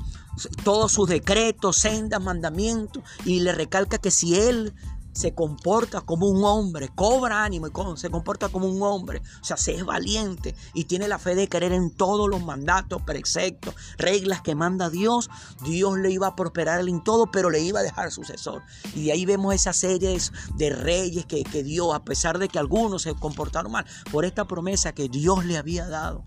todos 0.65 0.93
sus 0.93 1.09
decretos, 1.09 1.77
sendas, 1.77 2.21
mandamientos, 2.21 3.03
y 3.25 3.41
le 3.41 3.53
recalca 3.53 3.99
que 3.99 4.11
si 4.11 4.35
Él 4.35 4.75
se 5.15 5.35
comporta 5.35 6.01
como 6.01 6.27
un 6.27 6.45
hombre, 6.45 6.91
cobra 6.95 7.45
ánimo 7.45 7.69
y 7.69 7.71
se 7.97 8.11
comporta 8.11 8.49
como 8.49 8.67
un 8.67 8.83
hombre. 8.83 9.23
O 9.41 9.45
sea, 9.45 9.57
se 9.57 9.75
es 9.75 9.85
valiente 9.85 10.55
y 10.75 10.85
tiene 10.85 11.09
la 11.09 11.19
fe 11.19 11.35
de 11.35 11.49
creer 11.49 11.73
en 11.73 11.91
todos 11.91 12.29
los 12.29 12.45
mandatos, 12.45 13.03
preceptos, 13.03 13.75
reglas 13.97 14.43
que 14.43 14.55
manda 14.55 14.91
Dios. 14.91 15.31
Dios 15.65 15.99
le 15.99 16.11
iba 16.11 16.27
a 16.27 16.37
prosperar 16.37 16.87
en 16.87 17.03
todo, 17.03 17.31
pero 17.31 17.49
le 17.49 17.61
iba 17.61 17.81
a 17.81 17.85
dejar 17.85 18.11
sucesor. 18.11 18.63
Y 18.95 19.05
de 19.05 19.13
ahí 19.13 19.25
vemos 19.25 19.55
esa 19.55 19.73
serie 19.73 20.19
de 20.57 20.71
reyes 20.71 21.27
que, 21.27 21.45
que 21.45 21.65
a 21.95 22.05
pesar 22.05 22.39
de 22.39 22.49
que 22.49 22.59
algunos 22.59 23.03
se 23.03 23.15
comportaron 23.15 23.73
mal, 23.73 23.87
por 24.11 24.25
esta 24.25 24.47
promesa 24.47 24.95
que 24.95 25.09
Dios 25.09 25.45
le 25.45 25.57
había 25.57 25.87
dado 25.87 26.25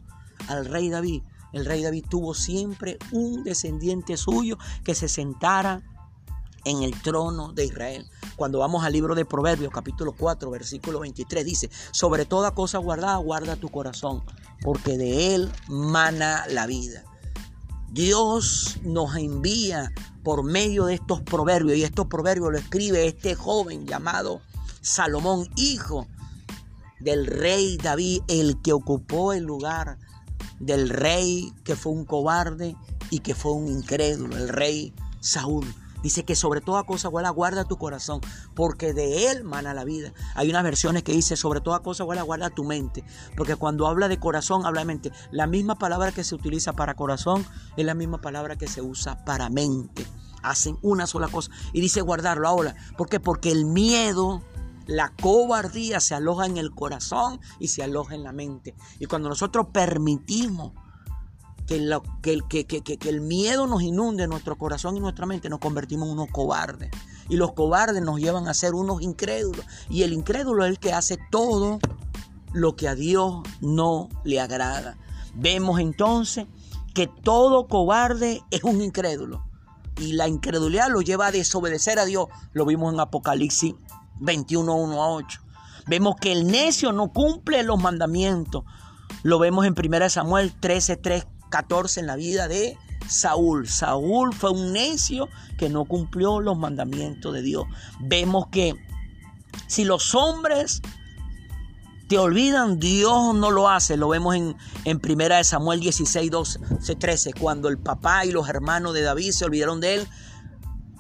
al 0.48 0.66
rey 0.66 0.90
David. 0.90 1.24
El 1.54 1.66
rey 1.66 1.84
David 1.84 2.06
tuvo 2.10 2.34
siempre 2.34 2.98
un 3.12 3.44
descendiente 3.44 4.18
suyo 4.18 4.58
que 4.84 4.96
se 4.96 5.08
sentara 5.08 5.84
en 6.66 6.84
el 6.84 7.02
trono 7.02 7.54
de 7.54 7.66
Israel. 7.66 8.10
Cuando 8.38 8.60
vamos 8.60 8.86
al 8.86 8.94
libro 8.94 9.16
de 9.16 9.26
Proverbios, 9.26 9.74
capítulo 9.74 10.14
4, 10.16 10.52
versículo 10.52 11.00
23, 11.00 11.44
dice, 11.44 11.72
sobre 11.92 12.24
toda 12.26 12.52
cosa 12.52 12.78
guardada, 12.78 13.18
guarda 13.18 13.56
tu 13.56 13.70
corazón, 13.70 14.24
porque 14.62 14.96
de 14.96 15.34
él 15.34 15.52
mana 15.68 16.46
la 16.48 16.68
vida. 16.68 17.04
Dios 17.90 18.78
nos 18.84 19.16
envía 19.16 19.92
por 20.24 20.44
medio 20.44 20.86
de 20.86 20.94
estos 20.94 21.24
proverbios, 21.24 21.80
y 21.80 21.84
estos 21.84 22.06
proverbios 22.06 22.52
lo 22.52 22.60
escribe 22.60 23.08
este 23.08 23.34
joven 23.34 23.88
llamado 23.88 24.40
Salomón, 24.82 25.50
hijo 25.56 26.08
del 27.00 27.26
rey 27.26 27.78
David, 27.78 28.22
el 28.28 28.62
que 28.62 28.72
ocupó 28.72 29.34
el 29.34 29.46
lugar 29.46 29.98
del 30.60 30.90
rey 30.90 31.52
que 31.64 31.76
fue 31.76 31.92
un 31.92 32.06
cobarde 32.06 32.76
y 33.10 33.20
que 33.20 33.34
fue 33.34 33.54
un 33.54 33.68
incrédulo, 33.68 34.38
el 34.38 34.50
rey 34.50 34.94
Saúl. 35.22 35.66
Dice 36.04 36.24
que 36.24 36.36
sobre 36.36 36.62
toda 36.62 36.84
cosa 36.84 37.10
guarda, 37.10 37.66
tu 37.66 37.78
corazón, 37.78 38.22
porque 38.56 38.94
de 38.94 39.32
él 39.32 39.44
mana 39.44 39.74
la 39.74 39.84
vida. 39.84 40.14
Hay 40.36 40.50
unas 40.50 40.64
versiones 40.64 41.04
que 41.04 41.12
dice 41.12 41.36
sobre 41.36 41.62
toda 41.62 41.80
cosa 41.80 42.04
guarda 42.04 42.50
tu 42.50 42.64
mente, 42.64 43.04
porque 43.36 43.56
cuando 43.56 43.88
habla 43.88 44.08
de 44.08 44.20
corazón, 44.20 44.66
habla 44.66 44.82
de 44.82 44.86
mente. 44.86 45.12
La 45.32 45.48
misma 45.48 45.76
palabra 45.76 46.12
que 46.12 46.24
se 46.24 46.36
utiliza 46.36 46.74
para 46.74 46.96
corazón 46.96 47.46
es 47.76 47.86
la 47.86 47.94
misma 47.94 48.22
palabra 48.22 48.56
que 48.56 48.68
se 48.68 48.82
usa 48.82 49.24
para 49.26 49.50
mente. 49.50 50.06
Hacen 50.44 50.78
una 50.82 51.08
sola 51.08 51.28
cosa. 51.28 51.52
Y 51.74 51.82
dice 51.82 52.02
guardarlo 52.02 52.48
ahora. 52.48 52.76
¿Por 52.98 53.10
qué? 53.10 53.20
Porque 53.20 53.52
el 53.52 53.66
miedo, 53.66 54.44
la 54.86 55.14
cobardía 55.22 56.00
se 56.00 56.16
aloja 56.16 56.46
en 56.46 56.58
el 56.58 56.72
corazón 56.72 57.40
y 57.60 57.70
se 57.70 57.84
aloja 57.84 58.16
en 58.16 58.24
la 58.24 58.32
mente. 58.32 58.76
Y 59.00 59.08
cuando 59.08 59.30
nosotros 59.30 59.68
permitimos 59.74 60.74
que, 61.68 62.40
que, 62.78 63.10
el 63.10 63.22
miedo 63.22 63.68
nos 63.68 63.82
inunde 63.82 64.26
nuestro 64.28 64.58
corazón 64.58 64.96
y 64.96 65.00
nuestra 65.00 65.26
mente, 65.26 65.50
nos 65.50 65.60
convertimos 65.60 66.08
en 66.08 66.14
unos 66.14 66.30
cobardes. 66.32 66.90
Y 67.30 67.36
los 67.36 67.52
cobardes 67.52 68.02
nos 68.02 68.20
llevan 68.20 68.48
a 68.48 68.54
ser 68.54 68.74
unos 68.74 69.02
incrédulos. 69.02 69.66
Y 69.90 70.04
el 70.04 70.14
incrédulo 70.14 70.64
es 70.64 70.72
el 70.72 70.80
que 70.80 70.94
hace 70.94 71.18
todo 71.30 71.80
lo 72.54 72.76
que 72.78 72.88
a 72.88 72.96
Dios 72.96 73.44
no 73.60 74.08
le 74.24 74.40
agrada. 74.40 74.98
Vemos 75.36 75.80
entonces 75.80 76.48
que 76.96 77.08
todo 77.08 77.68
cobarde 77.68 78.42
es 78.50 78.64
un 78.64 78.82
incrédulo. 78.82 79.44
Y 80.00 80.14
la 80.14 80.30
incredulidad 80.30 80.90
lo 80.90 81.02
lleva 81.02 81.28
a 81.28 81.32
desobedecer 81.32 82.00
a 82.00 82.06
Dios. 82.06 82.28
Lo 82.54 82.66
vimos 82.66 82.94
en 82.94 83.02
Apocalipsis 83.02 83.76
21, 84.22 84.74
1 84.74 85.04
a 85.04 85.10
8. 85.10 85.42
Vemos 85.88 86.16
que 86.16 86.32
el 86.32 86.48
necio 86.48 86.94
no 86.94 87.12
cumple 87.12 87.64
los 87.64 87.82
mandamientos. 87.82 88.64
Lo 89.24 89.38
vemos 89.38 89.66
en 89.66 89.76
1 89.78 90.10
Samuel 90.10 90.54
13, 90.60 90.98
3 90.98 91.28
14 91.50 92.00
en 92.00 92.08
la 92.08 92.16
vida 92.16 92.48
de 92.48 92.78
Saúl. 93.08 93.68
Saúl 93.68 94.34
fue 94.34 94.52
un 94.52 94.74
necio 94.74 95.30
que 95.58 95.70
no 95.70 95.86
cumplió 95.86 96.40
los 96.40 96.58
mandamientos 96.58 97.34
de 97.34 97.42
Dios. 97.42 97.66
Vemos 98.00 98.48
que 98.48 98.76
si 99.68 99.86
los 99.86 100.14
hombres 100.16 100.82
te 102.08 102.18
olvidan, 102.18 102.80
Dios 102.80 103.36
no 103.36 103.52
lo 103.52 103.70
hace. 103.70 103.98
Lo 103.98 104.10
vemos 104.10 104.36
en, 104.36 104.56
en 104.86 105.00
primera 105.00 105.38
de 105.38 105.44
Samuel 105.44 105.80
16, 105.80 106.32
12, 106.32 106.60
13, 106.96 107.34
cuando 107.34 107.68
el 107.70 107.78
papá 107.78 108.26
y 108.26 108.32
los 108.32 108.48
hermanos 108.50 108.94
de 108.94 109.02
David 109.02 109.32
se 109.32 109.46
olvidaron 109.46 109.82
de 109.82 109.96
él, 109.96 110.08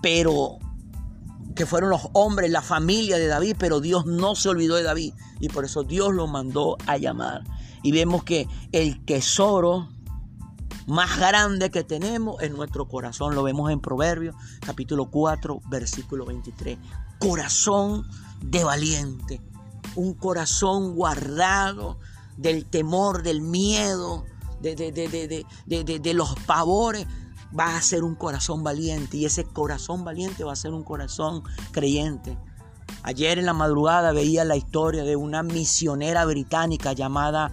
pero 0.01 0.57
que 1.55 1.65
fueron 1.65 1.89
los 1.89 2.09
hombres, 2.13 2.51
la 2.51 2.61
familia 2.61 3.17
de 3.17 3.27
David, 3.27 3.55
pero 3.57 3.79
Dios 3.79 4.05
no 4.05 4.35
se 4.35 4.49
olvidó 4.49 4.75
de 4.75 4.83
David 4.83 5.13
y 5.39 5.49
por 5.49 5.65
eso 5.65 5.83
Dios 5.83 6.13
lo 6.13 6.27
mandó 6.27 6.77
a 6.85 6.97
llamar. 6.97 7.43
Y 7.83 7.91
vemos 7.91 8.23
que 8.23 8.47
el 8.71 9.03
tesoro 9.05 9.89
más 10.87 11.17
grande 11.17 11.69
que 11.69 11.83
tenemos 11.83 12.41
en 12.41 12.53
nuestro 12.53 12.87
corazón. 12.87 13.35
Lo 13.35 13.43
vemos 13.43 13.69
en 13.71 13.81
Proverbios 13.81 14.35
capítulo 14.65 15.11
4, 15.11 15.61
versículo 15.69 16.25
23. 16.25 16.77
Corazón 17.19 18.07
de 18.41 18.63
valiente. 18.63 19.41
Un 19.95 20.13
corazón 20.13 20.95
guardado 20.95 21.99
del 22.37 22.65
temor, 22.65 23.21
del 23.21 23.41
miedo, 23.41 24.25
de, 24.61 24.75
de, 24.75 25.99
de 25.99 26.13
los 26.13 26.35
pavores. 26.45 27.05
va 27.57 27.75
a 27.75 27.81
ser 27.81 28.03
un 28.03 28.15
corazón 28.15 28.63
valiente 28.63 29.17
y 29.17 29.25
ese 29.25 29.43
corazón 29.43 30.03
valiente 30.03 30.43
va 30.43 30.53
a 30.53 30.55
ser 30.55 30.71
un 30.73 30.83
corazón 30.83 31.43
creyente. 31.71 32.37
Ayer 33.03 33.39
en 33.39 33.45
la 33.45 33.53
madrugada 33.53 34.13
veía 34.13 34.45
la 34.45 34.55
historia 34.55 35.03
de 35.03 35.15
una 35.15 35.43
misionera 35.43 36.25
británica 36.25 36.93
llamada 36.93 37.51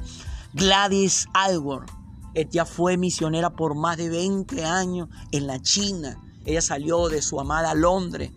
Gladys 0.52 1.26
Aylward. 1.34 2.03
Ella 2.34 2.64
fue 2.64 2.96
misionera 2.96 3.50
por 3.50 3.74
más 3.74 3.96
de 3.96 4.08
20 4.08 4.64
años 4.64 5.08
en 5.30 5.46
la 5.46 5.60
China. 5.62 6.20
Ella 6.44 6.60
salió 6.60 7.08
de 7.08 7.22
su 7.22 7.40
amada 7.40 7.74
Londres 7.74 8.32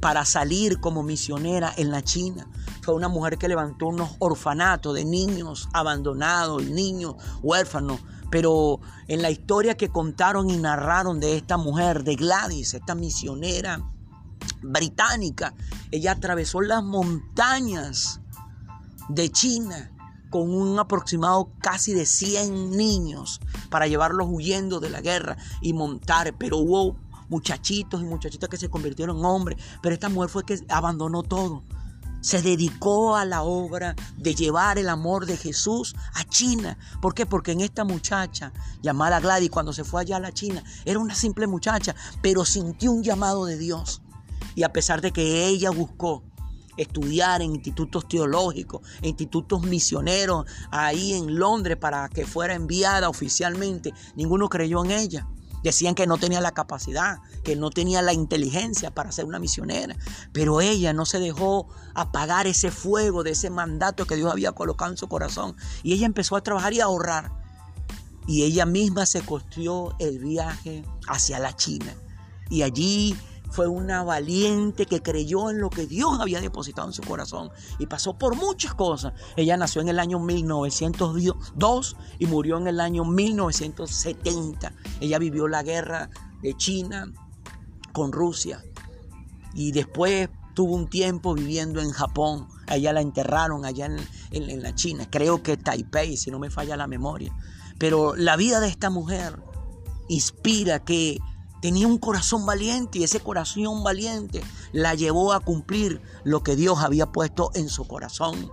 para 0.00 0.24
salir 0.24 0.80
como 0.80 1.02
misionera 1.02 1.72
en 1.76 1.90
la 1.90 2.02
China. 2.02 2.46
Fue 2.82 2.94
una 2.94 3.08
mujer 3.08 3.36
que 3.36 3.48
levantó 3.48 3.88
unos 3.88 4.10
orfanatos 4.20 4.94
de 4.94 5.04
niños 5.04 5.68
abandonados, 5.72 6.64
niños 6.64 7.16
huérfanos. 7.42 8.00
Pero 8.30 8.78
en 9.08 9.22
la 9.22 9.30
historia 9.30 9.76
que 9.76 9.88
contaron 9.88 10.48
y 10.48 10.56
narraron 10.56 11.18
de 11.18 11.36
esta 11.36 11.56
mujer, 11.56 12.04
de 12.04 12.14
Gladys, 12.14 12.74
esta 12.74 12.94
misionera 12.94 13.82
británica, 14.62 15.52
ella 15.90 16.12
atravesó 16.12 16.60
las 16.60 16.84
montañas 16.84 18.20
de 19.08 19.28
China 19.30 19.90
con 20.30 20.54
un 20.54 20.78
aproximado 20.78 21.52
casi 21.60 21.92
de 21.92 22.06
100 22.06 22.70
niños 22.76 23.40
para 23.68 23.88
llevarlos 23.88 24.28
huyendo 24.30 24.80
de 24.80 24.90
la 24.90 25.00
guerra 25.00 25.36
y 25.60 25.72
montar, 25.72 26.34
pero 26.38 26.58
hubo 26.58 26.96
muchachitos 27.28 28.00
y 28.00 28.04
muchachitas 28.04 28.48
que 28.48 28.56
se 28.56 28.70
convirtieron 28.70 29.18
en 29.18 29.24
hombres, 29.24 29.58
pero 29.82 29.94
esta 29.94 30.08
mujer 30.08 30.30
fue 30.30 30.44
que 30.44 30.60
abandonó 30.68 31.22
todo. 31.22 31.64
Se 32.20 32.42
dedicó 32.42 33.16
a 33.16 33.24
la 33.24 33.42
obra 33.42 33.96
de 34.18 34.34
llevar 34.34 34.78
el 34.78 34.90
amor 34.90 35.24
de 35.24 35.38
Jesús 35.38 35.96
a 36.14 36.24
China. 36.24 36.76
¿Por 37.00 37.14
qué? 37.14 37.24
Porque 37.24 37.52
en 37.52 37.62
esta 37.62 37.84
muchacha 37.84 38.52
llamada 38.82 39.20
Gladys, 39.20 39.50
cuando 39.50 39.72
se 39.72 39.84
fue 39.84 40.02
allá 40.02 40.16
a 40.16 40.20
la 40.20 40.32
China, 40.32 40.62
era 40.84 40.98
una 40.98 41.14
simple 41.14 41.46
muchacha, 41.46 41.94
pero 42.20 42.44
sintió 42.44 42.92
un 42.92 43.02
llamado 43.02 43.46
de 43.46 43.56
Dios. 43.56 44.02
Y 44.54 44.64
a 44.64 44.72
pesar 44.72 45.00
de 45.00 45.12
que 45.12 45.46
ella 45.46 45.70
buscó 45.70 46.22
estudiar 46.82 47.42
en 47.42 47.54
institutos 47.54 48.08
teológicos, 48.08 48.80
institutos 49.02 49.62
misioneros 49.62 50.46
ahí 50.70 51.12
en 51.14 51.38
Londres 51.38 51.76
para 51.76 52.08
que 52.08 52.26
fuera 52.26 52.54
enviada 52.54 53.08
oficialmente. 53.08 53.92
Ninguno 54.16 54.48
creyó 54.48 54.84
en 54.84 54.90
ella. 54.90 55.26
Decían 55.62 55.94
que 55.94 56.06
no 56.06 56.16
tenía 56.16 56.40
la 56.40 56.52
capacidad, 56.52 57.18
que 57.44 57.54
no 57.54 57.68
tenía 57.68 58.00
la 58.00 58.14
inteligencia 58.14 58.94
para 58.94 59.12
ser 59.12 59.26
una 59.26 59.38
misionera. 59.38 59.94
Pero 60.32 60.62
ella 60.62 60.94
no 60.94 61.04
se 61.04 61.18
dejó 61.18 61.68
apagar 61.94 62.46
ese 62.46 62.70
fuego 62.70 63.22
de 63.22 63.32
ese 63.32 63.50
mandato 63.50 64.06
que 64.06 64.16
Dios 64.16 64.32
había 64.32 64.52
colocado 64.52 64.90
en 64.90 64.96
su 64.96 65.06
corazón. 65.06 65.54
Y 65.82 65.92
ella 65.92 66.06
empezó 66.06 66.36
a 66.36 66.42
trabajar 66.42 66.72
y 66.72 66.80
a 66.80 66.84
ahorrar. 66.84 67.30
Y 68.26 68.44
ella 68.44 68.64
misma 68.64 69.04
se 69.04 69.20
costeó 69.20 69.94
el 69.98 70.18
viaje 70.18 70.82
hacia 71.06 71.38
la 71.38 71.54
China. 71.54 71.94
Y 72.48 72.62
allí 72.62 73.16
fue 73.50 73.66
una 73.66 74.02
valiente 74.04 74.86
que 74.86 75.02
creyó 75.02 75.50
en 75.50 75.60
lo 75.60 75.70
que 75.70 75.86
Dios 75.86 76.18
había 76.20 76.40
depositado 76.40 76.88
en 76.88 76.94
su 76.94 77.02
corazón 77.02 77.50
y 77.78 77.86
pasó 77.86 78.16
por 78.16 78.36
muchas 78.36 78.74
cosas. 78.74 79.12
Ella 79.36 79.56
nació 79.56 79.82
en 79.82 79.88
el 79.88 79.98
año 79.98 80.18
1902 80.18 81.96
y 82.18 82.26
murió 82.26 82.58
en 82.58 82.68
el 82.68 82.80
año 82.80 83.04
1970. 83.04 84.72
Ella 85.00 85.18
vivió 85.18 85.48
la 85.48 85.62
guerra 85.62 86.10
de 86.42 86.56
China 86.56 87.12
con 87.92 88.12
Rusia 88.12 88.64
y 89.52 89.72
después 89.72 90.28
tuvo 90.54 90.74
un 90.74 90.88
tiempo 90.88 91.34
viviendo 91.34 91.80
en 91.80 91.90
Japón. 91.90 92.48
Ella 92.68 92.92
la 92.92 93.00
enterraron 93.00 93.64
allá 93.64 93.86
en, 93.86 93.98
en 94.30 94.62
la 94.62 94.74
China, 94.74 95.08
creo 95.10 95.42
que 95.42 95.56
Taipei, 95.56 96.16
si 96.16 96.30
no 96.30 96.38
me 96.38 96.50
falla 96.50 96.76
la 96.76 96.86
memoria. 96.86 97.34
Pero 97.78 98.14
la 98.14 98.36
vida 98.36 98.60
de 98.60 98.68
esta 98.68 98.90
mujer 98.90 99.42
inspira 100.08 100.84
que 100.84 101.18
Tenía 101.60 101.86
un 101.86 101.98
corazón 101.98 102.46
valiente 102.46 102.98
y 102.98 103.04
ese 103.04 103.20
corazón 103.20 103.84
valiente 103.84 104.42
la 104.72 104.94
llevó 104.94 105.32
a 105.32 105.40
cumplir 105.40 106.00
lo 106.24 106.42
que 106.42 106.56
Dios 106.56 106.78
había 106.80 107.06
puesto 107.06 107.50
en 107.54 107.68
su 107.68 107.86
corazón. 107.86 108.50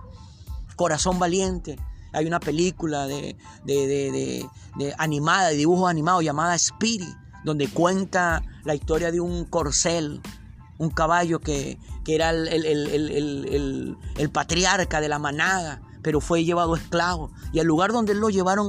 Corazón 0.76 1.18
valiente. 1.18 1.78
Hay 2.12 2.26
una 2.26 2.40
película 2.40 3.06
de, 3.06 3.36
animada, 4.98 5.48
de 5.48 5.56
dibujos 5.56 5.90
animados 5.90 6.24
llamada 6.24 6.54
Spirit, 6.54 7.16
donde 7.44 7.68
cuenta 7.68 8.42
la 8.64 8.74
historia 8.74 9.10
de 9.10 9.20
un 9.20 9.44
corcel, 9.44 10.20
un 10.78 10.90
caballo 10.90 11.40
que, 11.40 11.78
era 12.06 12.30
el, 12.30 13.96
el 14.16 14.30
patriarca 14.30 15.00
de 15.00 15.08
la 15.08 15.18
manada 15.18 15.82
pero 16.02 16.20
fue 16.20 16.44
llevado 16.44 16.76
esclavo. 16.76 17.30
Y 17.52 17.60
al 17.60 17.66
lugar 17.66 17.92
donde 17.92 18.14
lo 18.14 18.30
llevaron 18.30 18.68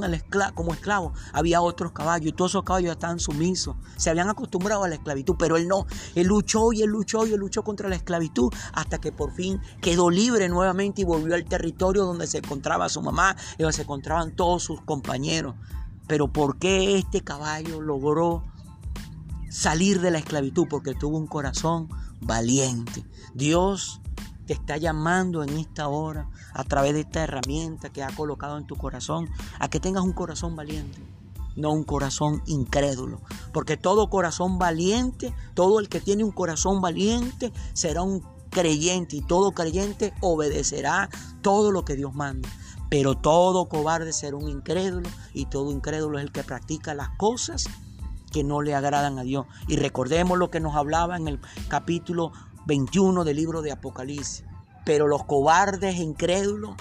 como 0.54 0.72
esclavo, 0.72 1.12
había 1.32 1.60
otros 1.60 1.92
caballos 1.92 2.28
y 2.28 2.32
todos 2.32 2.52
esos 2.52 2.64
caballos 2.64 2.92
estaban 2.92 3.18
sumisos. 3.18 3.76
Se 3.96 4.10
habían 4.10 4.28
acostumbrado 4.28 4.84
a 4.84 4.88
la 4.88 4.96
esclavitud, 4.96 5.36
pero 5.38 5.56
él 5.56 5.68
no. 5.68 5.86
Él 6.14 6.26
luchó 6.26 6.72
y 6.72 6.82
él 6.82 6.90
luchó 6.90 7.26
y 7.26 7.32
él 7.32 7.40
luchó 7.40 7.62
contra 7.62 7.88
la 7.88 7.96
esclavitud 7.96 8.52
hasta 8.72 8.98
que 8.98 9.12
por 9.12 9.32
fin 9.32 9.60
quedó 9.80 10.10
libre 10.10 10.48
nuevamente 10.48 11.02
y 11.02 11.04
volvió 11.04 11.34
al 11.34 11.44
territorio 11.44 12.04
donde 12.04 12.26
se 12.26 12.38
encontraba 12.38 12.88
su 12.88 13.02
mamá 13.02 13.36
y 13.58 13.62
donde 13.62 13.76
se 13.76 13.82
encontraban 13.82 14.34
todos 14.34 14.62
sus 14.62 14.80
compañeros. 14.82 15.54
Pero 16.06 16.28
¿por 16.28 16.58
qué 16.58 16.98
este 16.98 17.22
caballo 17.22 17.80
logró 17.80 18.42
salir 19.48 20.00
de 20.00 20.10
la 20.10 20.18
esclavitud? 20.18 20.66
Porque 20.68 20.94
tuvo 20.94 21.16
un 21.18 21.26
corazón 21.26 21.88
valiente. 22.20 23.04
Dios 23.34 24.00
te 24.50 24.54
está 24.54 24.78
llamando 24.78 25.44
en 25.44 25.50
esta 25.58 25.86
hora, 25.86 26.28
a 26.54 26.64
través 26.64 26.92
de 26.92 27.02
esta 27.02 27.22
herramienta 27.22 27.90
que 27.90 28.02
ha 28.02 28.08
colocado 28.08 28.58
en 28.58 28.66
tu 28.66 28.74
corazón, 28.74 29.30
a 29.60 29.70
que 29.70 29.78
tengas 29.78 30.02
un 30.02 30.12
corazón 30.12 30.56
valiente, 30.56 30.98
no 31.54 31.70
un 31.70 31.84
corazón 31.84 32.42
incrédulo. 32.46 33.20
Porque 33.52 33.76
todo 33.76 34.10
corazón 34.10 34.58
valiente, 34.58 35.32
todo 35.54 35.78
el 35.78 35.88
que 35.88 36.00
tiene 36.00 36.24
un 36.24 36.32
corazón 36.32 36.80
valiente, 36.80 37.52
será 37.74 38.02
un 38.02 38.24
creyente 38.50 39.14
y 39.14 39.22
todo 39.22 39.52
creyente 39.52 40.12
obedecerá 40.20 41.08
todo 41.42 41.70
lo 41.70 41.84
que 41.84 41.94
Dios 41.94 42.12
manda. 42.12 42.48
Pero 42.88 43.16
todo 43.16 43.68
cobarde 43.68 44.12
será 44.12 44.36
un 44.36 44.48
incrédulo 44.48 45.08
y 45.32 45.46
todo 45.46 45.70
incrédulo 45.70 46.18
es 46.18 46.24
el 46.24 46.32
que 46.32 46.42
practica 46.42 46.92
las 46.92 47.10
cosas 47.10 47.66
que 48.32 48.44
no 48.44 48.62
le 48.62 48.74
agradan 48.74 49.18
a 49.18 49.22
Dios. 49.22 49.46
Y 49.68 49.76
recordemos 49.76 50.38
lo 50.38 50.50
que 50.50 50.60
nos 50.60 50.74
hablaba 50.74 51.16
en 51.16 51.28
el 51.28 51.40
capítulo 51.68 52.32
21 52.66 53.24
del 53.24 53.36
libro 53.36 53.62
de 53.62 53.72
Apocalipsis. 53.72 54.44
Pero 54.84 55.06
los 55.06 55.24
cobardes 55.24 55.96
incrédulos, 55.96 56.76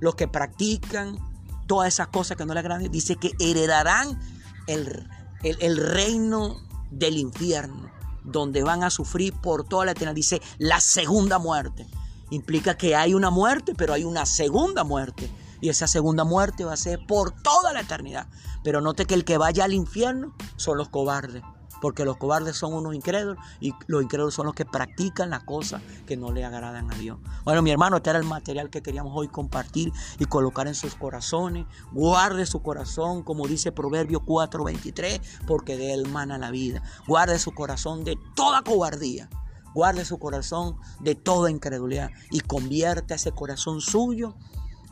los 0.00 0.14
que 0.14 0.28
practican 0.28 1.18
todas 1.66 1.88
esas 1.88 2.08
cosas 2.08 2.36
que 2.36 2.44
no 2.44 2.54
le 2.54 2.60
agradan, 2.60 2.90
dice 2.90 3.16
que 3.16 3.32
heredarán 3.38 4.18
el, 4.66 5.08
el, 5.42 5.76
reino 5.76 6.56
del 6.90 7.16
infierno, 7.16 7.90
donde 8.24 8.62
van 8.62 8.82
a 8.82 8.90
sufrir 8.90 9.32
por 9.34 9.64
toda 9.66 9.86
la 9.86 9.92
eternidad. 9.92 10.14
Dice 10.14 10.42
la 10.58 10.80
segunda 10.80 11.38
muerte. 11.38 11.86
Implica 12.30 12.76
que 12.76 12.96
hay 12.96 13.14
una 13.14 13.30
muerte, 13.30 13.74
pero 13.76 13.92
hay 13.92 14.04
una 14.04 14.26
segunda 14.26 14.82
muerte. 14.84 15.30
Y 15.60 15.68
esa 15.68 15.86
segunda 15.86 16.24
muerte 16.24 16.64
va 16.64 16.72
a 16.74 16.76
ser 16.76 17.06
por 17.06 17.30
toda 17.30 17.72
la 17.72 17.80
eternidad. 17.80 18.26
Pero 18.62 18.80
note 18.80 19.06
que 19.06 19.14
el 19.14 19.24
que 19.24 19.38
vaya 19.38 19.64
al 19.64 19.72
infierno 19.72 20.34
son 20.56 20.76
los 20.76 20.88
cobardes 20.88 21.42
porque 21.84 22.06
los 22.06 22.16
cobardes 22.16 22.56
son 22.56 22.72
unos 22.72 22.94
incrédulos 22.94 23.36
y 23.60 23.74
los 23.88 24.02
incrédulos 24.02 24.32
son 24.32 24.46
los 24.46 24.54
que 24.54 24.64
practican 24.64 25.28
las 25.28 25.42
cosas 25.42 25.82
que 26.06 26.16
no 26.16 26.32
le 26.32 26.42
agradan 26.42 26.90
a 26.90 26.94
Dios. 26.94 27.18
Bueno, 27.44 27.60
mi 27.60 27.70
hermano, 27.70 27.98
este 27.98 28.08
era 28.08 28.18
el 28.18 28.24
material 28.24 28.70
que 28.70 28.80
queríamos 28.80 29.12
hoy 29.14 29.28
compartir 29.28 29.92
y 30.18 30.24
colocar 30.24 30.66
en 30.66 30.74
sus 30.74 30.94
corazones. 30.94 31.66
Guarde 31.92 32.46
su 32.46 32.62
corazón, 32.62 33.22
como 33.22 33.46
dice 33.46 33.70
Proverbio 33.70 34.20
4:23, 34.20 35.20
porque 35.46 35.76
de 35.76 35.92
él 35.92 36.08
mana 36.08 36.38
la 36.38 36.50
vida. 36.50 36.82
Guarde 37.06 37.38
su 37.38 37.52
corazón 37.52 38.02
de 38.02 38.18
toda 38.34 38.62
cobardía. 38.62 39.28
Guarde 39.74 40.06
su 40.06 40.18
corazón 40.18 40.78
de 41.00 41.14
toda 41.14 41.50
incredulidad 41.50 42.12
y 42.30 42.40
convierte 42.40 43.12
ese 43.12 43.32
corazón 43.32 43.82
suyo 43.82 44.36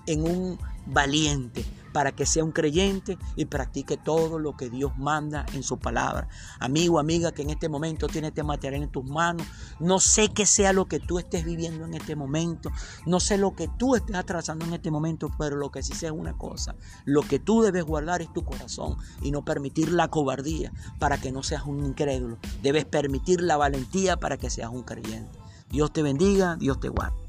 en 0.06 0.24
un 0.24 0.58
valiente 0.86 1.64
para 1.92 2.12
que 2.12 2.26
sea 2.26 2.44
un 2.44 2.52
creyente 2.52 3.18
y 3.36 3.44
practique 3.44 3.96
todo 3.96 4.38
lo 4.38 4.56
que 4.56 4.70
Dios 4.70 4.96
manda 4.98 5.46
en 5.52 5.62
su 5.62 5.78
palabra. 5.78 6.28
Amigo, 6.58 6.98
amiga, 6.98 7.32
que 7.32 7.42
en 7.42 7.50
este 7.50 7.68
momento 7.68 8.06
tiene 8.08 8.28
este 8.28 8.42
material 8.42 8.82
en 8.82 8.88
tus 8.88 9.04
manos, 9.04 9.46
no 9.78 10.00
sé 10.00 10.30
qué 10.30 10.46
sea 10.46 10.72
lo 10.72 10.86
que 10.86 11.00
tú 11.00 11.18
estés 11.18 11.44
viviendo 11.44 11.84
en 11.84 11.94
este 11.94 12.16
momento, 12.16 12.70
no 13.06 13.20
sé 13.20 13.38
lo 13.38 13.54
que 13.54 13.68
tú 13.78 13.94
estés 13.94 14.16
atravesando 14.16 14.64
en 14.64 14.72
este 14.72 14.90
momento, 14.90 15.30
pero 15.38 15.56
lo 15.56 15.70
que 15.70 15.82
sí 15.82 15.92
sé 15.92 16.06
es 16.06 16.12
una 16.12 16.36
cosa, 16.36 16.74
lo 17.04 17.22
que 17.22 17.38
tú 17.38 17.62
debes 17.62 17.84
guardar 17.84 18.22
es 18.22 18.32
tu 18.32 18.44
corazón 18.44 18.96
y 19.22 19.30
no 19.30 19.44
permitir 19.44 19.92
la 19.92 20.08
cobardía 20.08 20.72
para 20.98 21.18
que 21.18 21.32
no 21.32 21.42
seas 21.42 21.66
un 21.66 21.84
incrédulo, 21.84 22.38
debes 22.62 22.84
permitir 22.84 23.42
la 23.42 23.56
valentía 23.56 24.16
para 24.16 24.36
que 24.36 24.50
seas 24.50 24.70
un 24.70 24.82
creyente. 24.82 25.38
Dios 25.68 25.92
te 25.92 26.02
bendiga, 26.02 26.56
Dios 26.56 26.80
te 26.80 26.88
guarde. 26.88 27.21